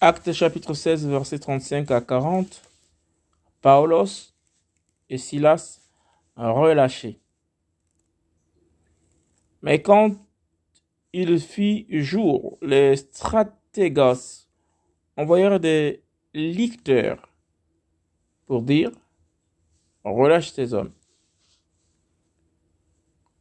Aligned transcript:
Acte 0.00 0.32
chapitre 0.32 0.74
16, 0.74 1.08
verset 1.08 1.40
35 1.40 1.90
à 1.90 2.00
40. 2.00 2.62
Paulos 3.60 4.32
et 5.10 5.18
Silas 5.18 5.80
relâchés. 6.36 7.18
Mais 9.60 9.82
quand 9.82 10.14
il 11.12 11.40
fit 11.40 11.84
jour, 11.90 12.58
les 12.62 12.94
stratégos 12.94 14.46
envoyèrent 15.16 15.58
des 15.58 16.04
licteurs 16.32 17.28
pour 18.46 18.62
dire 18.62 18.92
relâche 20.04 20.52
ces 20.52 20.74
hommes. 20.74 20.92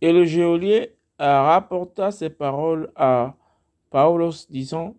Et 0.00 0.12
le 0.12 0.24
geôlier 0.24 0.96
rapporta 1.16 2.10
ces 2.10 2.28
paroles 2.28 2.90
à 2.96 3.36
Paulos, 3.90 4.46
disant 4.50 4.96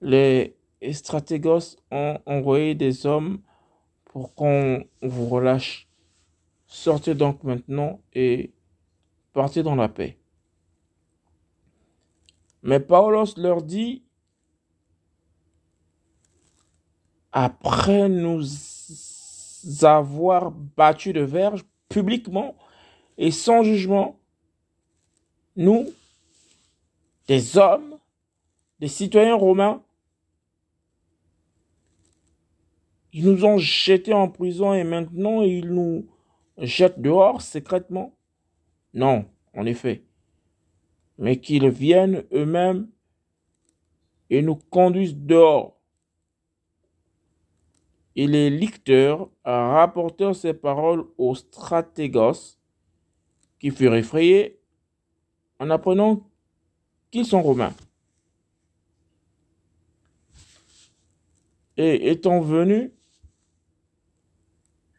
Les 0.00 0.56
stratégos 0.92 1.76
ont 1.90 2.18
envoyé 2.26 2.74
des 2.74 3.06
hommes 3.06 3.40
pour 4.04 4.34
qu'on 4.34 4.84
vous 5.02 5.26
relâche. 5.26 5.88
Sortez 6.66 7.14
donc 7.14 7.42
maintenant 7.44 8.00
et 8.12 8.52
partez 9.32 9.62
dans 9.62 9.76
la 9.76 9.88
paix. 9.88 10.18
Mais 12.62 12.80
Paulos 12.80 13.34
leur 13.36 13.62
dit 13.62 14.02
Après 17.32 18.08
nous 18.08 18.44
avoir 19.82 20.50
battus 20.50 21.12
de 21.12 21.20
verge 21.20 21.64
publiquement 21.88 22.56
et 23.18 23.30
sans 23.30 23.62
jugement, 23.62 24.18
nous, 25.56 25.86
des 27.26 27.56
hommes, 27.56 27.93
des 28.80 28.88
citoyens 28.88 29.36
romains, 29.36 29.82
ils 33.12 33.24
nous 33.24 33.44
ont 33.44 33.58
jetés 33.58 34.12
en 34.12 34.28
prison 34.28 34.74
et 34.74 34.84
maintenant 34.84 35.42
ils 35.42 35.72
nous 35.72 36.08
jettent 36.58 37.00
dehors 37.00 37.42
secrètement? 37.42 38.16
Non, 38.92 39.26
en 39.54 39.66
effet, 39.66 40.04
mais 41.18 41.40
qu'ils 41.40 41.68
viennent 41.68 42.24
eux-mêmes 42.32 42.88
et 44.30 44.42
nous 44.42 44.56
conduisent 44.56 45.16
dehors. 45.16 45.80
Et 48.16 48.26
les 48.26 48.50
licteurs 48.50 49.28
rapportèrent 49.44 50.36
ces 50.36 50.54
paroles 50.54 51.04
aux 51.18 51.34
stratégos 51.34 52.58
qui 53.58 53.70
furent 53.70 53.96
effrayés 53.96 54.60
en 55.58 55.70
apprenant 55.70 56.30
qu'ils 57.10 57.26
sont 57.26 57.42
romains. 57.42 57.74
Et 61.76 62.10
étant 62.10 62.40
venus, 62.40 62.90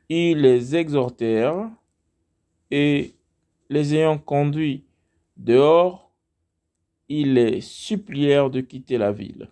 ils 0.09 0.39
les 0.39 0.75
exhortèrent 0.75 1.69
et 2.69 3.15
les 3.69 3.95
ayant 3.95 4.17
conduits 4.17 4.85
dehors, 5.37 6.11
ils 7.07 7.33
les 7.33 7.61
supplièrent 7.61 8.49
de 8.49 8.61
quitter 8.61 8.97
la 8.97 9.11
ville. 9.11 9.49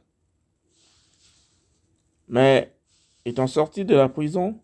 Mais 2.27 2.75
étant 3.25 3.47
sortis 3.47 3.85
de 3.85 3.95
la 3.95 4.09
prison, 4.09 4.59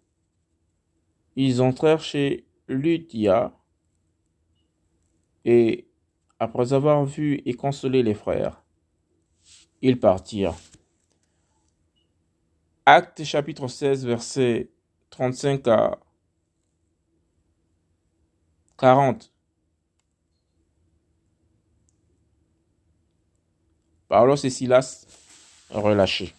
ils 1.36 1.62
entrèrent 1.62 2.02
chez 2.02 2.46
Luthia 2.68 3.56
et 5.46 5.88
après 6.40 6.74
avoir 6.74 7.06
vu 7.06 7.42
et 7.46 7.54
consolé 7.54 8.04
les 8.04 8.14
frères, 8.14 8.64
ils 9.82 10.00
partirent. 10.00 10.56
Acte 12.92 13.24
chapitre 13.24 13.68
16, 13.68 14.04
verset 14.04 14.68
35 15.12 15.68
à 15.68 16.00
40. 18.80 19.32
Paulos 24.08 24.44
et 24.44 24.50
Silas 24.50 25.06
relâchés. 25.70 26.34